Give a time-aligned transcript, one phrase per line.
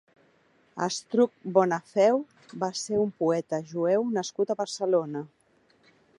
[0.85, 2.17] Astruc Bonafeu
[2.65, 5.25] va ser un poeta jueu nascut a Barcelona.